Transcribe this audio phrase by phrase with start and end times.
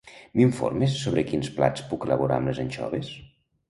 [0.39, 3.19] M'informes sobre quins plats puc elaborar amb les anxoves?